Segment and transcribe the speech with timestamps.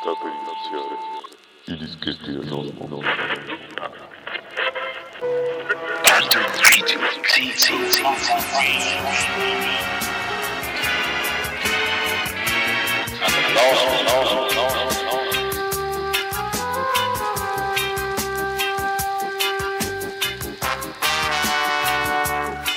[0.00, 0.96] Sta per iniziare
[1.66, 3.00] i dischetti del Nosmo.
[6.02, 8.02] Quantum video, sì, sì, sì,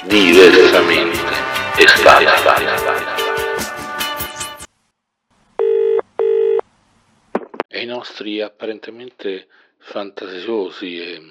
[0.07, 1.19] Diversamente
[1.77, 3.04] estate.
[8.25, 9.47] I nostri apparentemente
[9.77, 11.21] fantasiosi e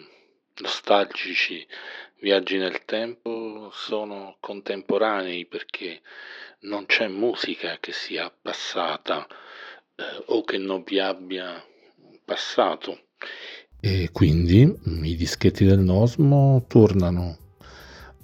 [0.61, 1.67] nostalgici
[2.21, 6.03] viaggi nel tempo sono contemporanei perché
[6.61, 11.61] non c'è musica che sia passata eh, o che non vi abbia
[12.25, 13.07] passato.
[13.81, 14.61] E quindi
[15.03, 17.57] i dischetti del Nosmo tornano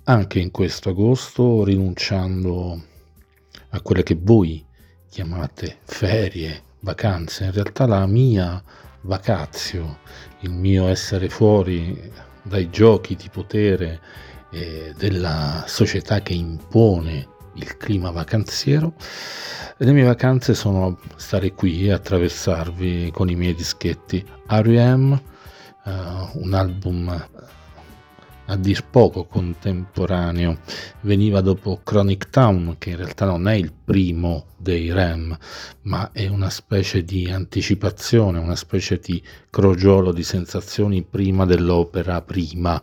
[0.04, 2.80] anche in questo agosto rinunciando
[3.70, 4.64] a quelle che voi
[5.10, 7.44] chiamate ferie, vacanze.
[7.44, 8.62] In realtà la mia
[9.02, 9.98] vacazio,
[10.40, 12.10] il mio essere fuori
[12.42, 14.00] dai giochi di potere
[14.50, 18.94] eh, della società che impone il clima vacanziero.
[19.76, 25.20] Le mie vacanze sono stare qui e attraversarvi con i miei dischetti R.E.M.,
[25.84, 25.90] uh,
[26.34, 27.28] un album
[28.50, 30.58] a dir poco contemporaneo,
[31.02, 35.36] veniva dopo Chronic Town, che in realtà non è il primo dei Rem,
[35.82, 42.82] ma è una specie di anticipazione, una specie di crogiolo di sensazioni prima dell'opera prima.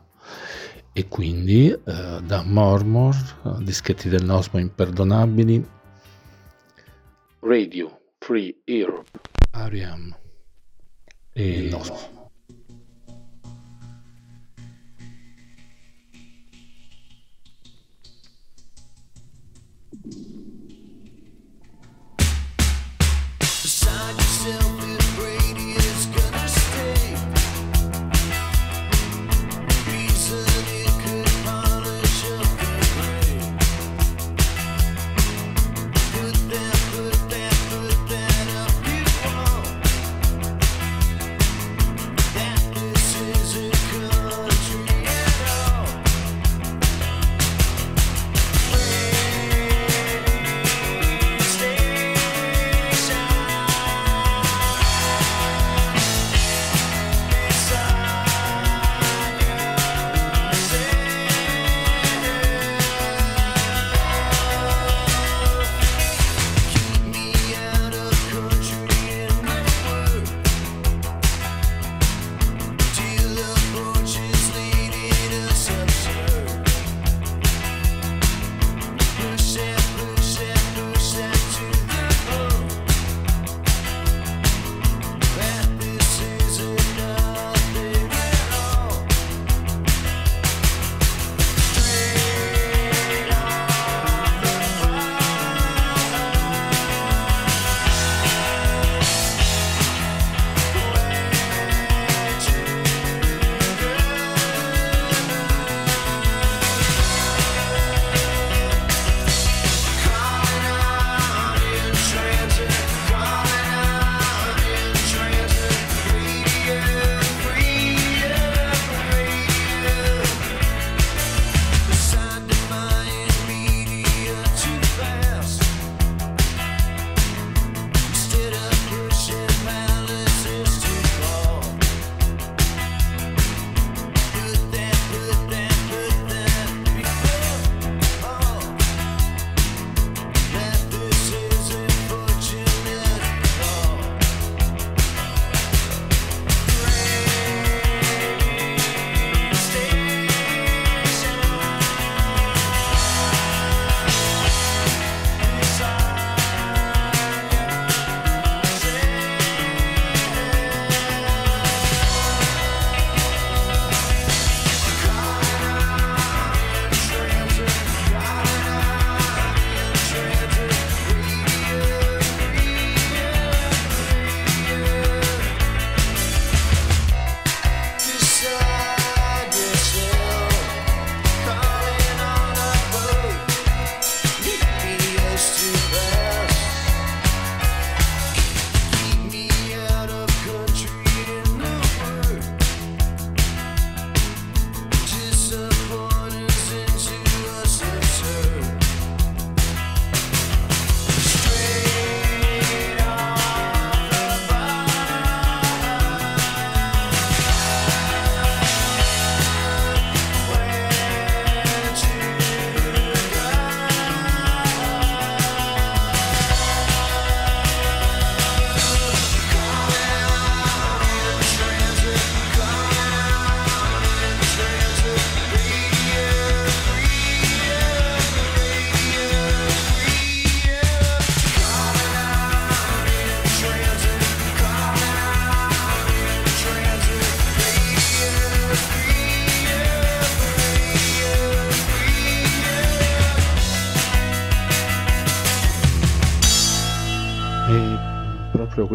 [0.94, 1.80] E quindi eh,
[2.24, 5.76] da Mormor, dischetti del Nosmo imperdonabili,
[7.42, 9.20] Radio Free Europe,
[9.52, 10.16] Ariam
[11.34, 12.17] e il Nosmo.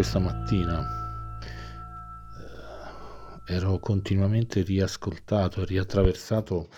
[0.02, 0.84] Questa mattina
[3.46, 6.68] eh, ero continuamente riascoltato riattraversato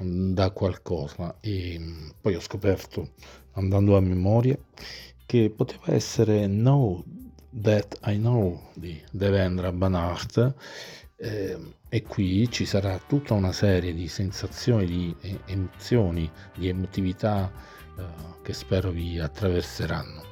[0.00, 3.14] mm, da qualcosa e mm, poi ho scoperto,
[3.54, 4.56] andando a memoria,
[5.26, 7.02] che poteva essere Know
[7.50, 10.54] That I Know di Devendra Banhart
[11.16, 11.58] eh,
[11.88, 15.16] e qui ci sarà tutta una serie di sensazioni, di
[15.46, 17.50] emozioni, di emotività
[17.98, 18.04] eh,
[18.44, 20.27] che spero vi attraverseranno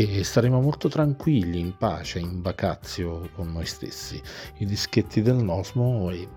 [0.00, 4.22] e staremo molto tranquilli, in pace, in vacazio con noi stessi,
[4.58, 6.28] i dischetti del Nosmo e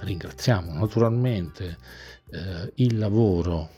[0.00, 1.78] ringraziamo naturalmente
[2.30, 3.70] eh, il lavoro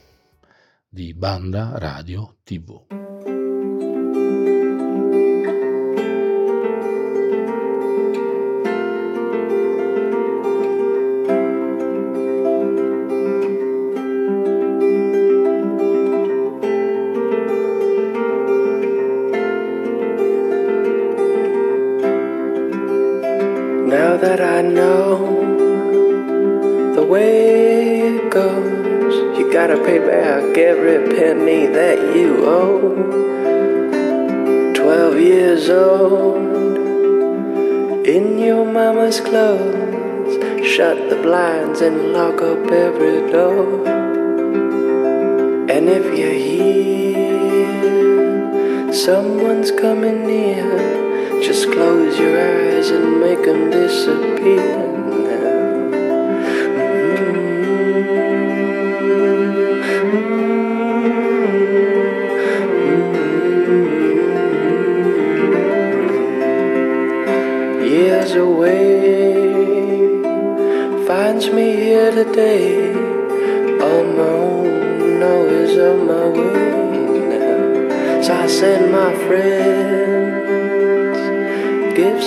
[0.88, 3.17] di Banda Radio TV.
[29.68, 32.94] Gotta pay back every penny that you owe.
[34.72, 36.78] Twelve years old,
[38.06, 43.86] in your mama's clothes, shut the blinds and lock up every door.
[45.68, 47.30] And if you hear
[48.94, 54.87] someone's coming near, just close your eyes and make them disappear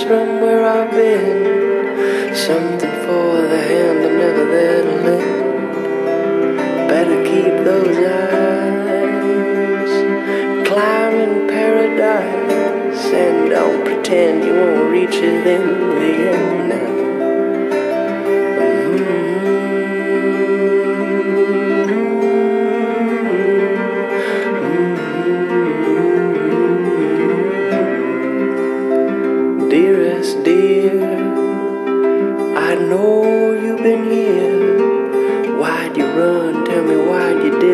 [0.03, 2.35] from where I've been.
[2.35, 6.87] Something for the hand I'm never there to lend.
[6.89, 8.31] Better keep those eyes
[10.67, 15.80] climbing paradise and don't pretend you won't reach it in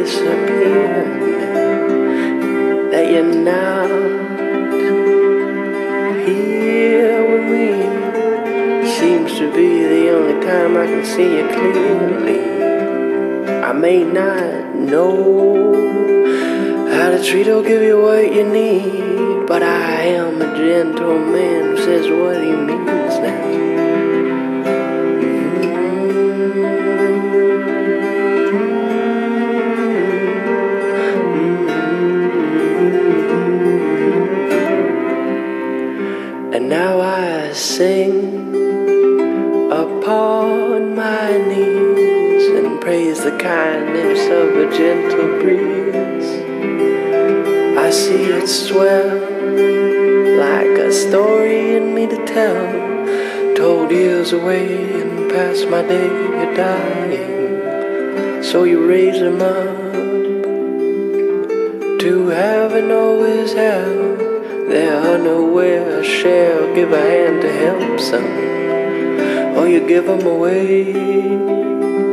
[0.07, 1.03] disappear?
[2.91, 3.89] That you're not
[6.25, 12.39] here with me seems to be the only time I can see you clearly.
[13.69, 15.73] I may not know
[16.93, 21.77] how to treat or give you what you need, but I am a gentleman who
[21.77, 23.76] says what he means now.
[54.27, 58.43] Years away and past my day of dying.
[58.43, 59.93] So you raise them up
[61.99, 64.17] to heaven or is hell.
[64.69, 69.57] They're unaware, share, give a hand to help some.
[69.57, 70.93] Or you give them away,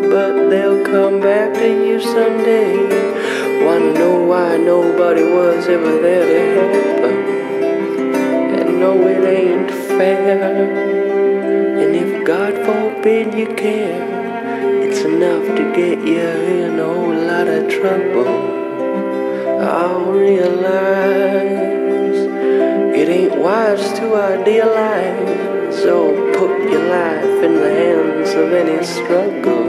[0.09, 2.77] but they'll come back to you someday.
[3.65, 7.19] Wanna know why nobody was ever there to help them.
[8.61, 10.84] And no, it ain't fair.
[13.05, 18.27] Forbid you care, it's enough to get you in a whole lot of trouble.
[19.61, 21.37] I'll realize
[22.97, 29.64] it ain't wise to idealize or put your life in the hands of any struggle.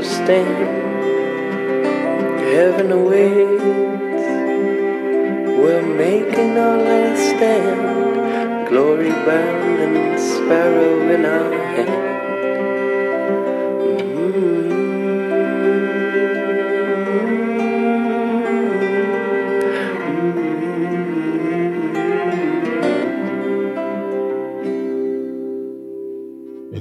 [0.00, 0.66] Understand.
[2.54, 3.62] Heaven awaits,
[5.60, 12.08] we're making our last stand, glory bound and sparrow in our hand.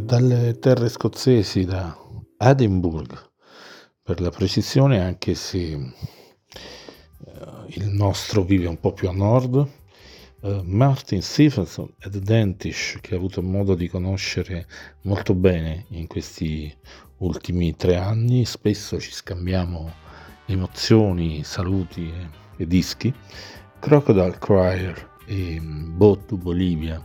[0.10, 2.09] Dalle terre scozzesi, da
[2.41, 3.31] Edinburgh,
[4.01, 5.84] per la precisione, anche se eh,
[7.67, 9.67] il nostro vive un po' più a nord,
[10.41, 14.67] eh, Martin Stephenson ed Dentish, che ho avuto modo di conoscere
[15.01, 16.74] molto bene in questi
[17.17, 19.91] ultimi tre anni, spesso ci scambiamo
[20.46, 23.13] emozioni, saluti e, e dischi,
[23.79, 27.03] Crocodile Crier e Boat to Bolivia,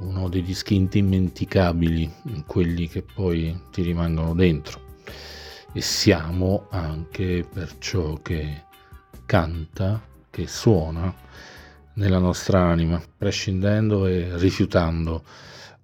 [0.00, 2.10] uno dei dischi indimenticabili,
[2.46, 4.80] quelli che poi ti rimangono dentro.
[5.72, 8.64] E siamo anche per ciò che
[9.26, 11.14] canta, che suona
[11.94, 15.24] nella nostra anima, prescindendo e rifiutando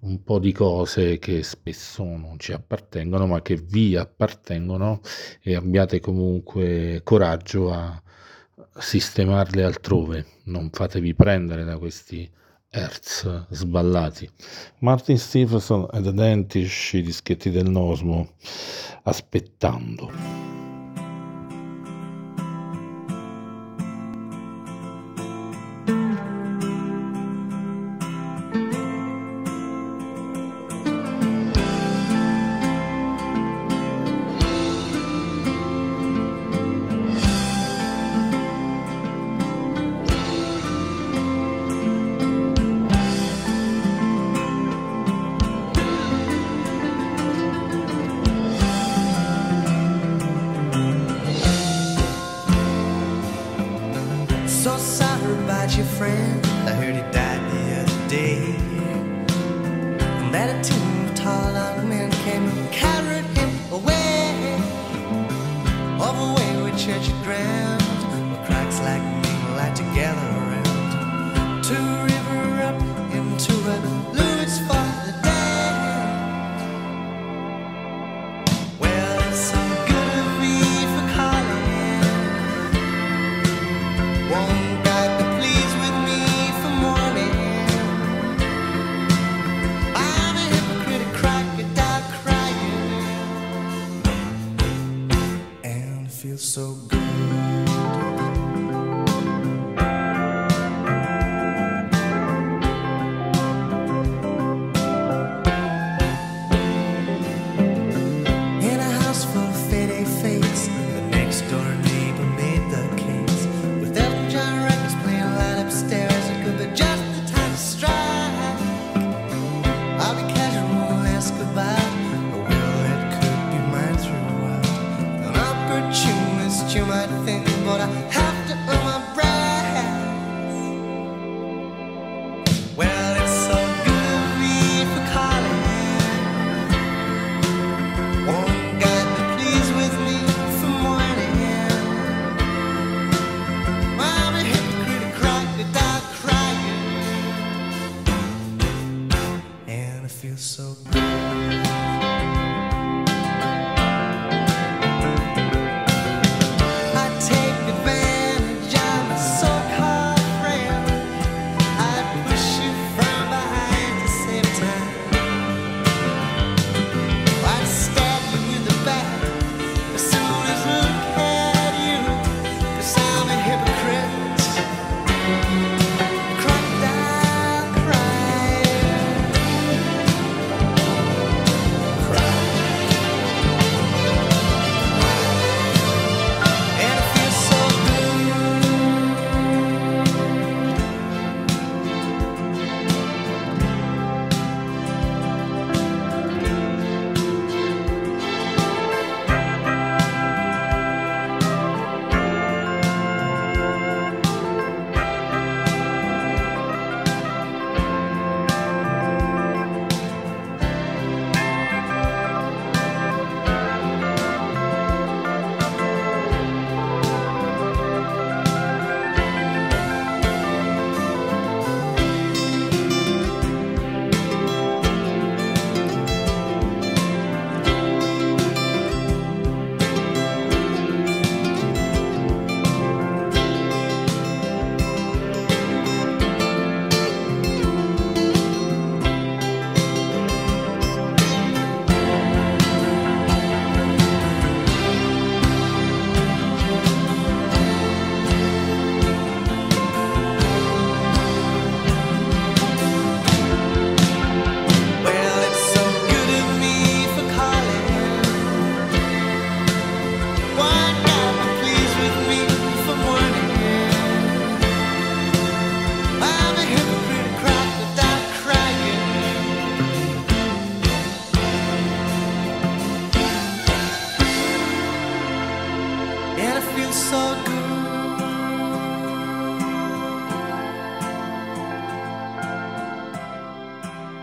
[0.01, 5.01] un po' di cose che spesso non ci appartengono, ma che vi appartengono
[5.41, 8.01] e abbiate comunque coraggio a
[8.77, 10.25] sistemarle altrove.
[10.45, 12.29] Non fatevi prendere da questi
[12.71, 14.29] hertz sballati.
[14.79, 18.27] Martin Stephenson ed Dentish, i dischetti del Nosmo,
[19.03, 20.68] aspettando.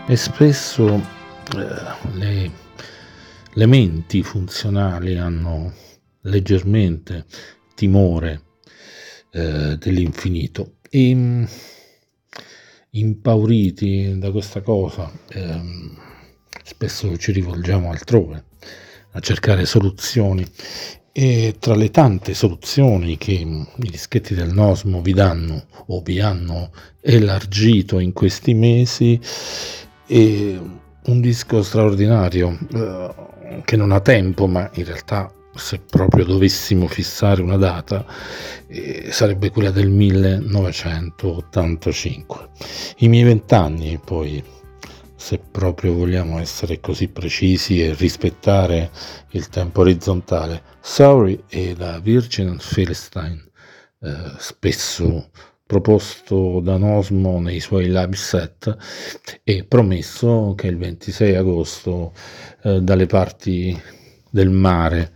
[0.09, 2.51] E spesso eh, le,
[3.51, 5.73] le menti funzionali hanno
[6.21, 7.25] leggermente
[7.75, 8.43] timore
[9.31, 10.75] eh, dell'infinito.
[10.89, 11.45] E
[12.91, 15.61] impauriti da questa cosa eh,
[16.63, 18.45] spesso ci rivolgiamo altrove
[19.11, 20.45] a cercare soluzioni.
[21.11, 26.71] E tra le tante soluzioni che i dischetti del Nosmo vi danno o vi hanno
[27.01, 29.19] elargito in questi mesi
[30.07, 30.59] è
[31.05, 37.41] un disco straordinario eh, che non ha tempo ma in realtà se proprio dovessimo fissare
[37.41, 38.05] una data,
[38.67, 42.49] eh, sarebbe quella del 1985.
[42.97, 44.43] I miei vent'anni, poi,
[45.15, 48.91] se proprio vogliamo essere così precisi e rispettare
[49.31, 53.49] il tempo orizzontale, Sorry e la Virgin Philistine,
[54.01, 55.29] eh, spesso
[55.67, 58.75] proposto da Nosmo nei suoi live set
[59.43, 62.13] e promesso che il 26 agosto
[62.63, 63.79] eh, dalle parti
[64.29, 65.11] del mare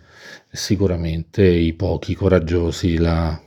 [0.52, 3.42] sicuramente i pochi coraggiosi la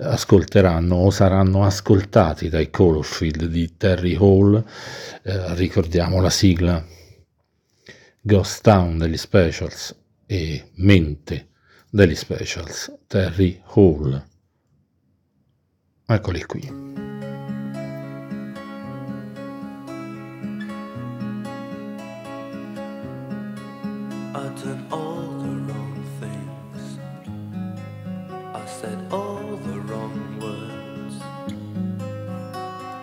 [0.00, 4.64] ascolteranno o saranno ascoltati dai Colorfield di Terry Hall.
[5.22, 6.84] Eh, ricordiamo la sigla
[8.20, 11.48] Ghost Town degli Specials e Mente
[11.90, 14.24] degli Specials, Terry Hall.
[16.10, 16.62] Eccoli qui.
[24.34, 26.98] I done all the wrong things
[28.54, 31.20] I said all the wrong words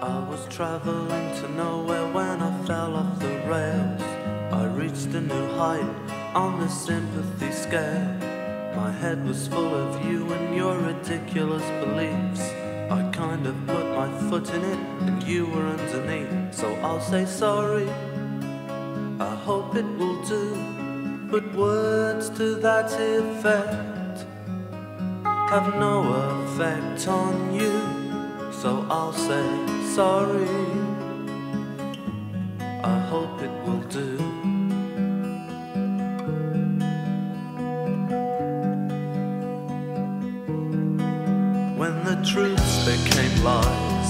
[0.01, 4.01] I was traveling to nowhere when I fell off the rails.
[4.51, 5.85] I reached a new height
[6.33, 8.17] on the sympathy scale.
[8.75, 12.54] My head was full of you and your ridiculous beliefs.
[12.89, 16.53] I kind of put my foot in it and you were underneath.
[16.53, 17.89] So I'll say sorry.
[19.19, 20.55] I hope it will do.
[21.31, 24.25] But words to that effect
[25.49, 26.03] have no
[26.43, 27.73] effect on you.
[28.51, 29.47] So I'll say
[29.93, 30.49] sorry.
[32.83, 34.54] I hope it will do.
[42.25, 44.09] Truths became lies,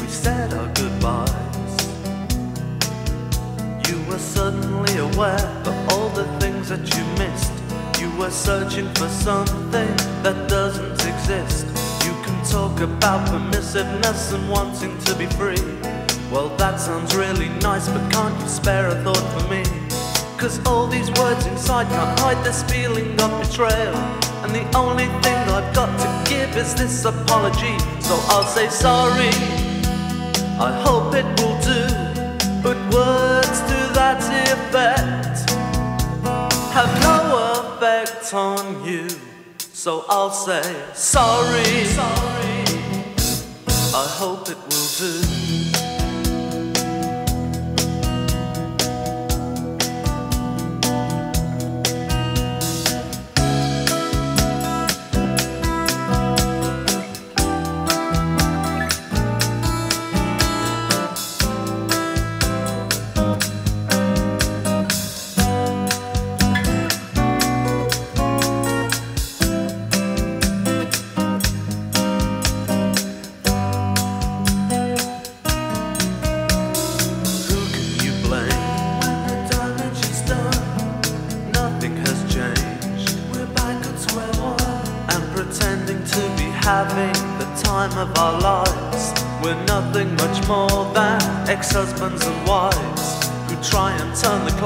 [0.00, 1.74] we said our goodbyes.
[3.88, 7.52] You were suddenly aware of all the things that you missed.
[8.00, 11.66] You were searching for something that doesn't exist
[12.06, 15.62] You can talk about permissiveness and wanting to be free.
[16.32, 19.62] Well, that sounds really nice, but can't you spare a thought for me?
[20.38, 23.96] Cause all these words inside can't hide this feeling of betrayal.
[24.44, 27.78] And the only thing I've got to give is this apology.
[28.00, 29.30] So I'll say sorry,
[30.60, 31.82] I hope it will do.
[32.62, 34.20] But words to that
[34.52, 35.50] effect
[36.74, 37.18] have no
[37.54, 39.08] effect on you.
[39.58, 41.84] So I'll say sorry.
[41.84, 42.64] sorry.
[43.94, 45.45] I hope it will do.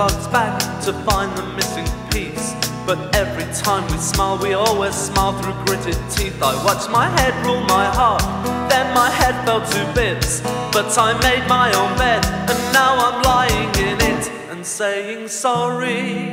[0.01, 2.55] Clocks back to find the missing piece.
[2.87, 6.43] But every time we smile, we always smile through gritted teeth.
[6.43, 8.23] I watched my head rule my heart,
[8.71, 10.41] then my head fell to bits.
[10.73, 16.33] But I made my own bed, and now I'm lying in it and saying sorry.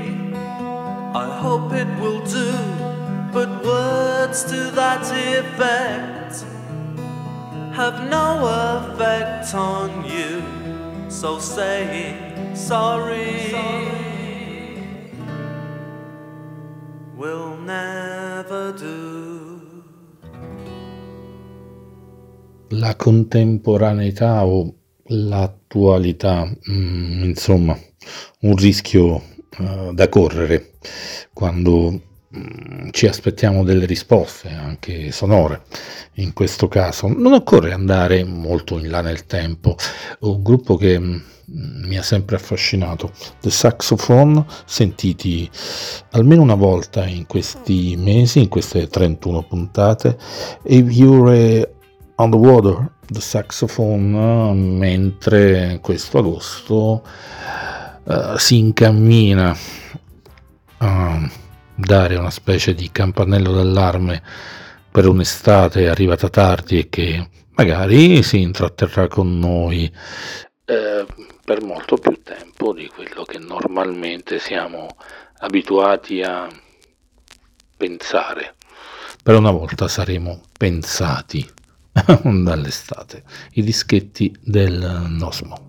[1.24, 2.54] I hope it will do,
[3.34, 6.46] but words to that effect
[7.76, 8.28] have no
[8.78, 10.42] effect on you.
[11.10, 12.27] So saying
[12.58, 13.54] sorry,
[17.16, 19.56] will never do.
[22.70, 24.74] La contemporaneità o
[25.06, 27.78] l'attualità, mm, insomma,
[28.42, 29.22] un rischio
[29.60, 30.74] uh, da correre
[31.34, 32.02] quando
[32.36, 35.62] mm, ci aspettiamo delle risposte anche sonore
[36.16, 37.08] in questo caso.
[37.08, 39.76] Non occorre andare molto in là nel tempo.
[40.22, 41.18] Un gruppo che mm,
[41.50, 45.50] mi ha sempre affascinato, The Saxophone, sentiti
[46.12, 50.18] almeno una volta in questi mesi, in queste 31 puntate,
[50.64, 51.74] e You're
[52.16, 57.04] on the Water, The Saxophone, mentre questo agosto
[58.04, 59.56] uh, si incammina
[60.80, 61.32] a
[61.76, 64.22] dare una specie di campanello d'allarme
[64.92, 69.92] per un'estate arrivata tardi e che magari si intratterrà con noi.
[70.66, 71.06] Eh,
[71.48, 74.98] per molto più tempo di quello che normalmente siamo
[75.38, 76.46] abituati a
[77.78, 78.56] pensare.
[79.24, 81.50] Per una volta saremo pensati
[82.22, 85.67] dall'estate, i dischetti del Nosmo.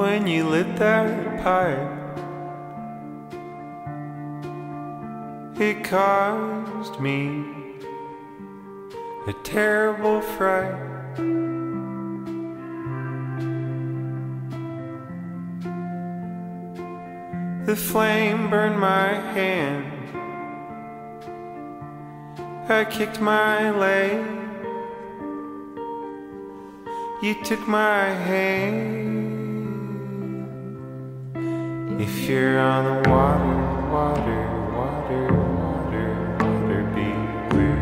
[0.00, 1.92] When you lit that pipe.
[5.60, 7.44] It caused me
[9.26, 10.80] a terrible fright.
[17.66, 19.84] The flame burned my hand.
[22.70, 24.24] I kicked my leg.
[27.22, 29.29] You took my hand.
[32.00, 33.56] If you're on the water,
[33.92, 34.40] water,
[34.72, 35.24] water,
[35.60, 36.08] water,
[36.40, 37.76] water, beware.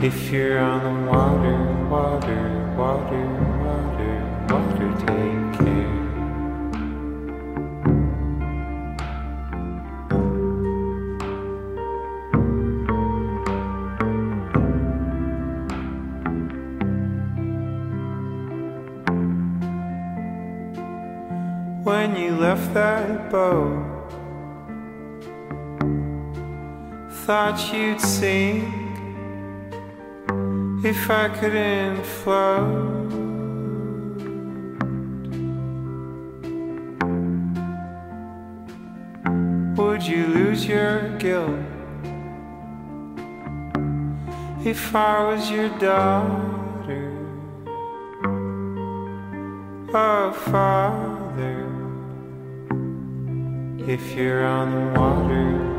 [0.00, 1.23] If you're on the water, water,
[22.54, 23.82] left that boat.
[27.26, 28.64] Thought you'd sink
[30.84, 33.10] if I couldn't float.
[39.76, 41.58] Would you lose your guilt
[44.64, 47.10] if I was your daughter?
[49.92, 51.73] Oh, father.
[53.94, 55.73] If you're on the water,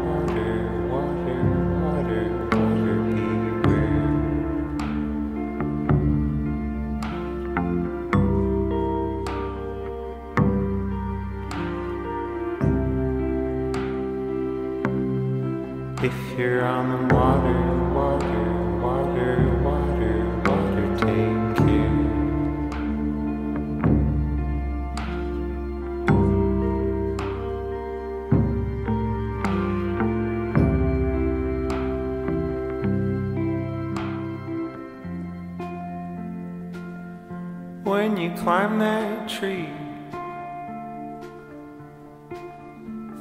[37.95, 39.69] when you climb that tree.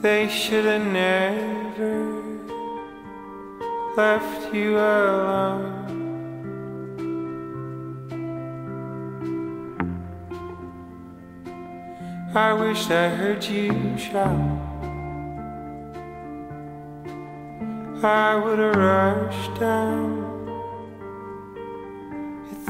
[0.02, 1.94] They should have never
[3.96, 5.80] left you alone.
[12.34, 14.58] I wish I heard you shout.
[18.02, 20.33] I would have rushed down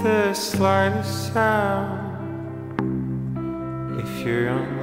[0.04, 2.12] the slightest sound.
[3.98, 4.73] If you're on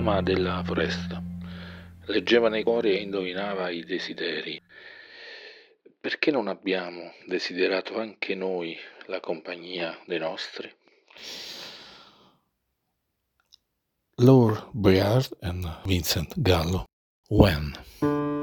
[0.00, 1.22] brama della foresta.
[2.06, 4.60] Leggeva nei cuori e indovinava i desideri.
[6.00, 10.72] Perché non abbiamo desiderato anche noi la compagnia dei nostri?
[14.16, 16.84] Lord Briard and Vincent Gallo.
[17.28, 18.39] When?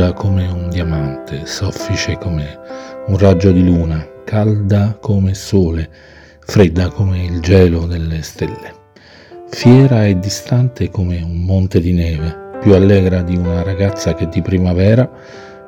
[0.00, 2.58] Dura come un diamante, soffice come
[3.08, 5.90] un raggio di luna, calda come il sole,
[6.40, 8.72] fredda come il gelo delle stelle,
[9.50, 14.40] fiera e distante come un monte di neve, più allegra di una ragazza che di
[14.40, 15.10] primavera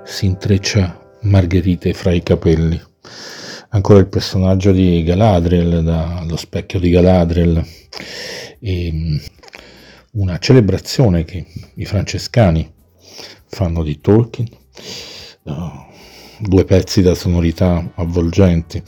[0.03, 2.81] si intreccia margherite fra i capelli.
[3.69, 7.63] Ancora il personaggio di Galadriel, dallo specchio di Galadriel,
[8.61, 9.17] e mm,
[10.13, 12.81] una celebrazione che i francescani
[13.55, 14.49] fanno di Tolkien,
[15.43, 15.53] uh,
[16.41, 18.83] due pezzi da sonorità avvolgenti.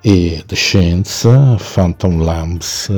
[0.00, 2.88] E The Science, Phantom Lamps,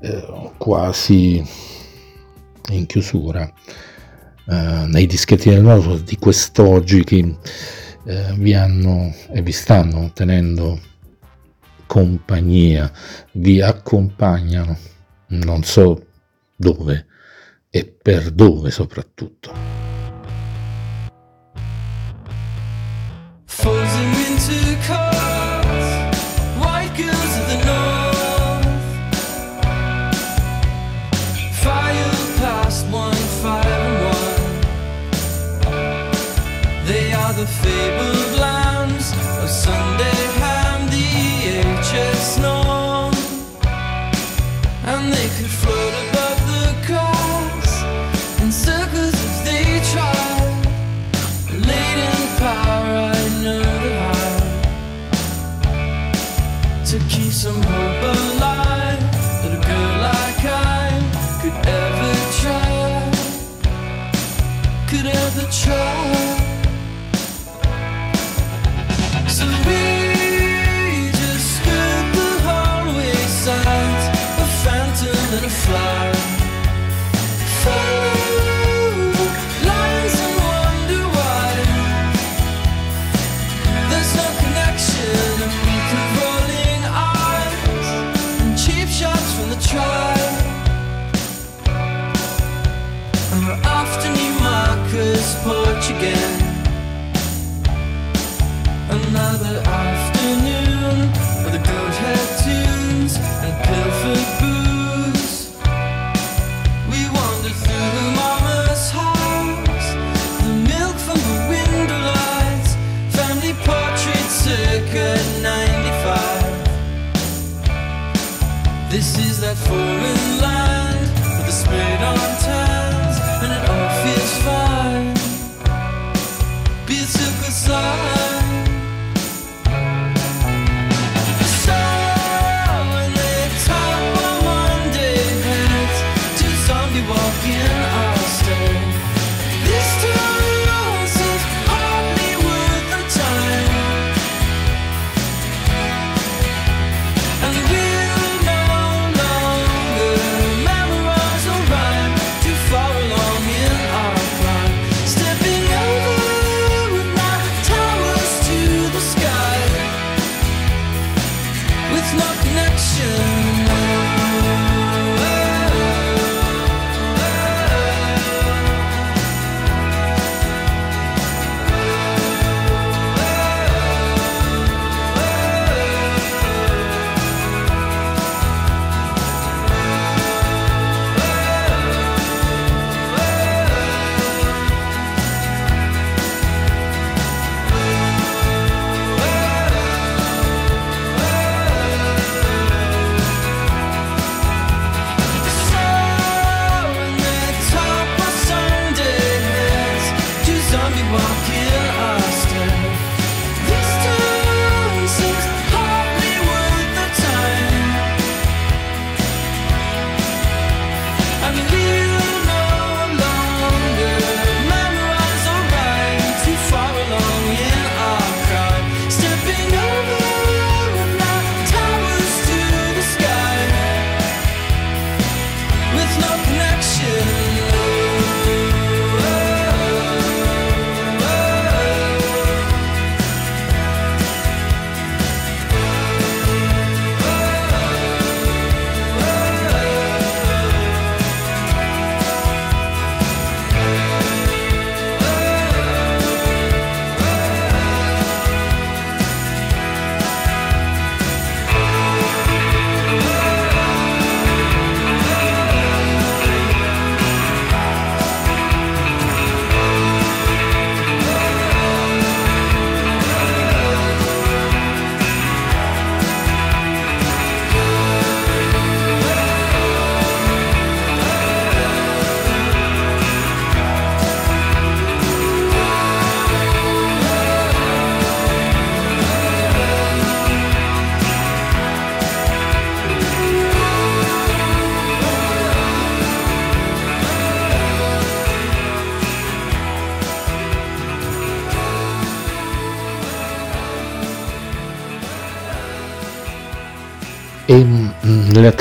[0.00, 1.44] eh, quasi
[2.70, 3.52] in chiusura
[4.48, 7.36] eh, nei dischetti del noto di quest'oggi che
[8.04, 10.80] eh, vi hanno e vi stanno tenendo
[11.86, 12.90] compagnia,
[13.32, 14.76] vi accompagnano,
[15.28, 16.06] non so
[16.56, 17.06] dove
[17.70, 19.78] e per dove soprattutto.
[37.38, 43.14] The fabled lambs of Sunday ham, the HS norm,
[44.84, 46.07] and they could float
[65.68, 65.97] try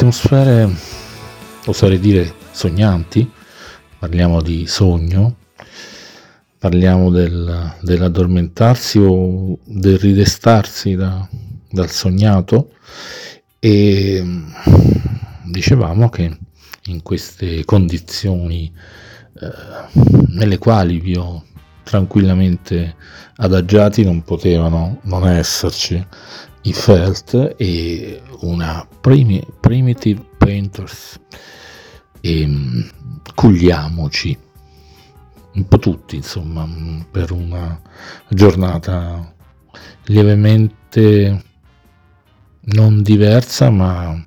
[0.07, 0.69] atmosfere,
[1.65, 3.29] oserei dire, sognanti,
[3.99, 5.35] parliamo di sogno,
[6.57, 11.27] parliamo del- dell'addormentarsi o del ridestarsi da-
[11.69, 12.71] dal sognato
[13.59, 14.49] e mm,
[15.51, 16.37] dicevamo che
[16.85, 18.71] in queste condizioni
[19.41, 19.51] eh,
[20.29, 21.43] nelle quali vi ho
[21.83, 22.95] tranquillamente
[23.37, 26.01] adagiati non potevano non esserci
[26.61, 31.19] i Felt e una primi- Primitive Painters
[32.21, 32.81] e mm,
[33.35, 34.37] cugliamoci
[35.53, 37.79] un po' tutti insomma mm, per una
[38.27, 39.33] giornata
[40.05, 41.43] lievemente
[42.59, 44.25] non diversa ma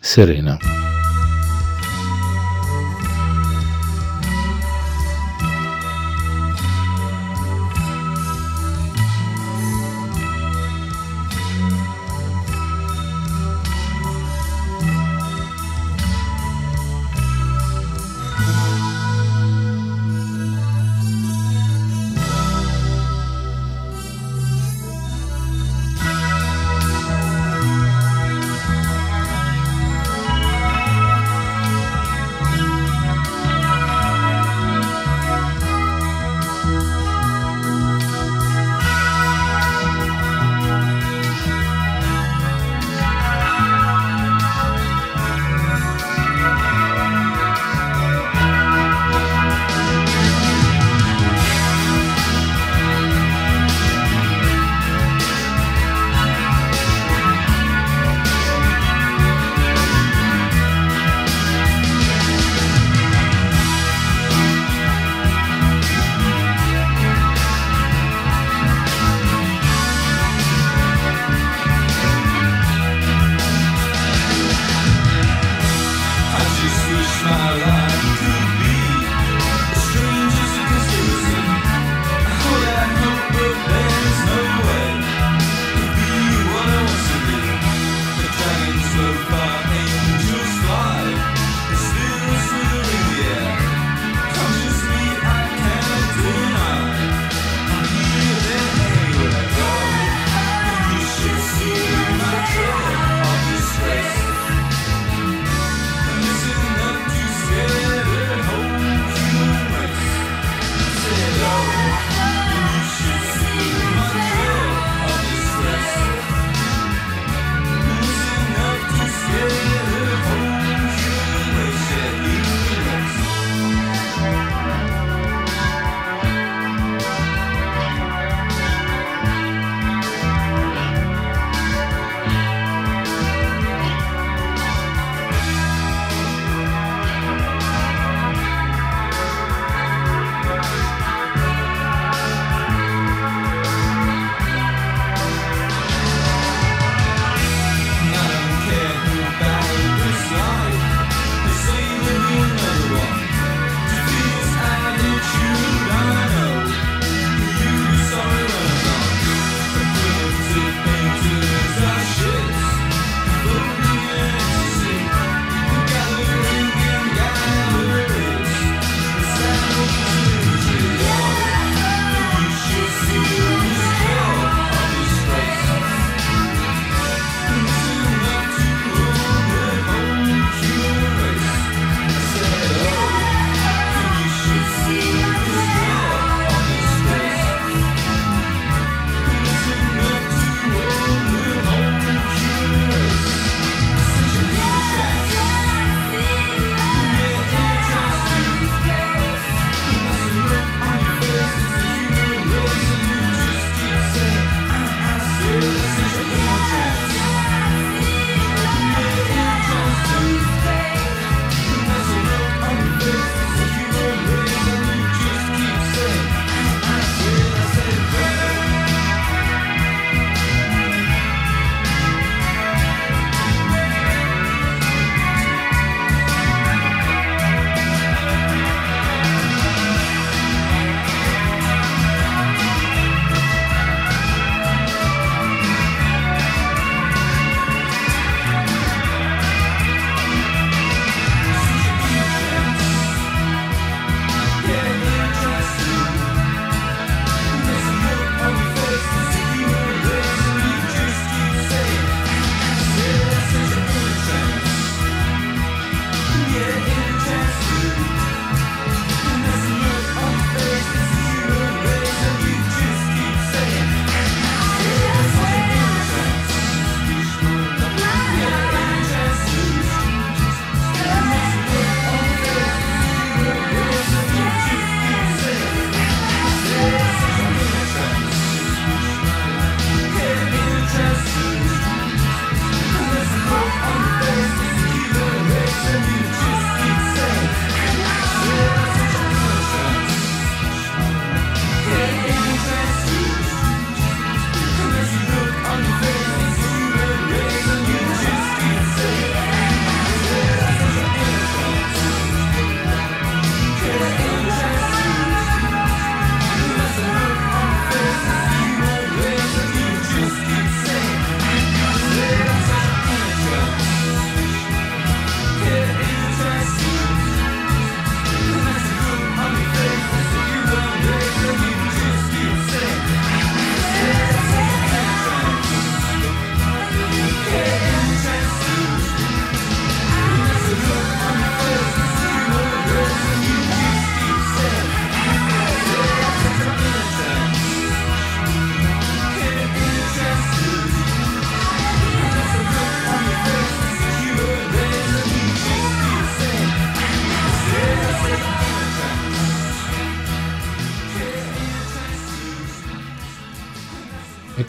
[0.00, 0.58] serena.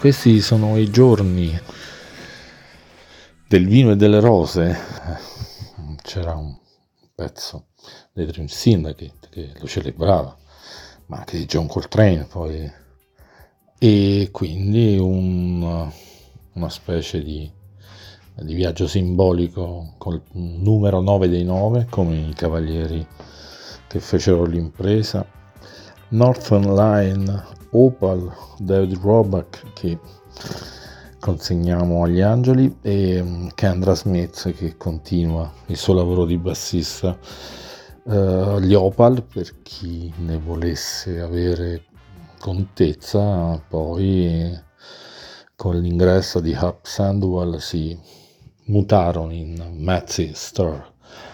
[0.04, 1.58] Questi sono i giorni
[3.48, 4.78] del vino e delle rose.
[6.02, 6.54] C'era un
[7.16, 7.68] pezzo
[8.12, 10.38] dei Dream Syndicate che lo celebrava,
[11.06, 12.70] ma anche di John Coltrane poi.
[13.80, 15.90] E quindi un-
[16.52, 17.50] una specie di,
[18.42, 23.08] di viaggio simbolico col numero 9 dei 9, come i cavalieri
[23.88, 25.26] che fecero l'impresa.
[26.10, 30.00] Northern Line, Opal, David Roback che
[31.20, 37.18] consegniamo agli angeli e mm, Kendra Smith che continua il suo lavoro di bassista.
[38.06, 41.84] Eh, gli Opal, per chi ne volesse avere
[42.40, 44.52] contezza, poi
[45.56, 47.98] con l'ingresso di Hap Sandwell si
[48.66, 50.92] mutarono in Matzy Stir.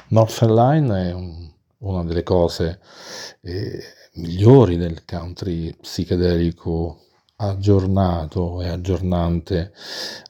[0.10, 1.48] Northern Line è un-
[1.80, 2.80] una delle cose
[3.42, 3.82] eh,
[4.14, 7.02] migliori del country psichedelico
[7.38, 9.74] aggiornato e aggiornante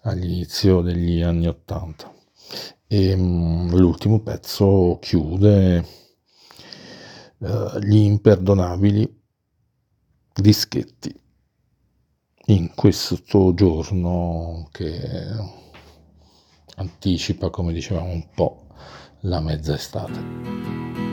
[0.04, 2.14] all'inizio degli anni Ottanta.
[2.88, 5.86] E mm, l'ultimo pezzo chiude
[7.40, 9.18] eh, gli imperdonabili
[10.34, 11.14] dischetti
[12.46, 15.58] in questo giorno che
[16.76, 18.68] anticipa, come dicevamo, un po'
[19.22, 21.09] la mezza estate.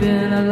[0.00, 0.42] Been a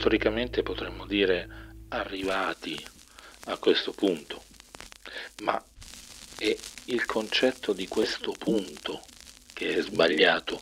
[0.00, 2.74] retoricamente potremmo dire arrivati
[3.48, 4.42] a questo punto,
[5.42, 5.62] ma
[6.38, 9.02] è il concetto di questo punto
[9.52, 10.58] che è sbagliato.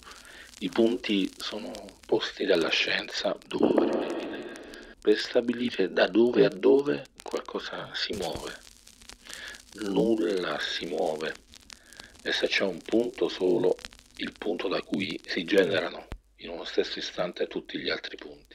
[0.59, 1.70] I punti sono
[2.05, 4.97] posti dalla scienza dove?
[5.01, 8.59] Per stabilire da dove a dove qualcosa si muove.
[9.82, 11.32] Nulla si muove
[12.24, 13.76] e se c'è un punto solo,
[14.16, 16.09] il punto da cui si generano
[16.39, 18.47] in uno stesso istante tutti gli altri punti.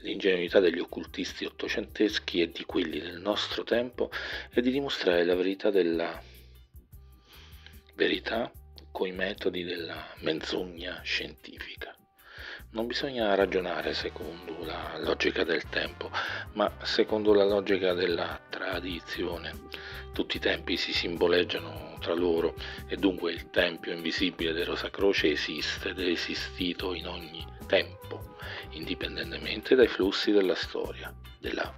[0.00, 4.10] L'ingenuità degli occultisti ottocenteschi e di quelli del nostro tempo
[4.50, 6.22] è di dimostrare la verità della
[7.94, 8.50] verità
[8.92, 11.94] coi metodi della menzogna scientifica.
[12.70, 16.10] Non bisogna ragionare secondo la logica del tempo,
[16.54, 19.52] ma secondo la logica della tradizione.
[20.12, 22.54] Tutti i tempi si simboleggiano tra loro
[22.86, 28.25] e dunque il tempio invisibile del Rosa Croce esiste ed è esistito in ogni tempo,
[28.76, 31.74] indipendentemente dai flussi della storia, della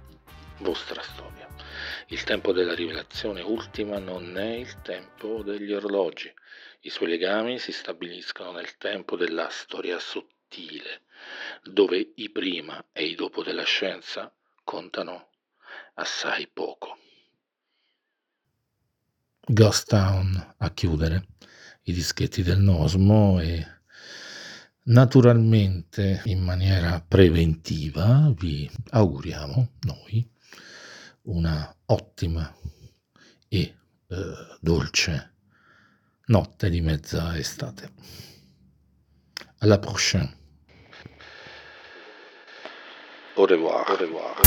[0.59, 1.47] vostra storia.
[2.07, 6.31] Il tempo della rivelazione ultima non è il tempo degli orologi.
[6.81, 11.03] I suoi legami si stabiliscono nel tempo della storia sottile,
[11.63, 14.33] dove i prima e i dopo della scienza
[14.63, 15.29] contano
[15.95, 16.97] assai poco.
[19.41, 21.25] Ghost Town a chiudere
[21.83, 23.78] i dischetti del Nosmo e
[24.89, 30.27] naturalmente in maniera preventiva vi auguriamo noi
[31.23, 32.53] una ottima
[33.47, 33.75] e eh,
[34.59, 35.33] dolce
[36.25, 37.91] notte di mezza estate.
[39.59, 40.37] Alla prochaine.
[43.35, 43.89] Au revoir.
[43.89, 44.37] Au revoir.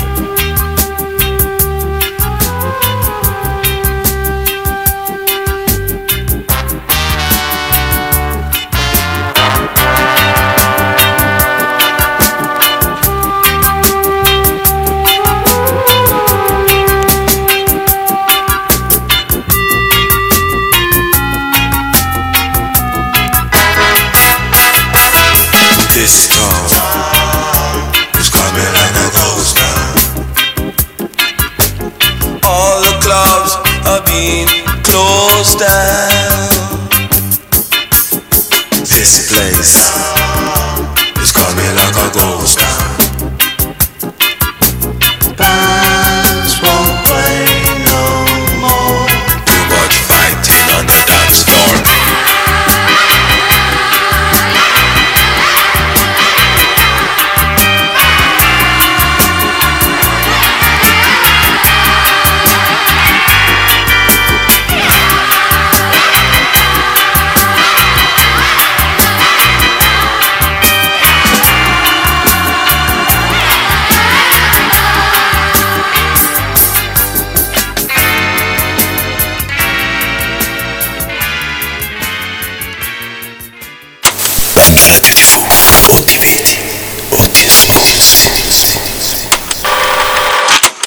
[26.02, 26.66] This town
[28.18, 29.94] is coming like a ghost town.
[32.44, 33.54] All the clubs
[33.86, 34.48] are being
[34.82, 36.11] closed down.